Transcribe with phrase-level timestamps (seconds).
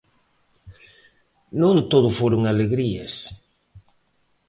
[1.61, 3.13] Non todo foron alegrías.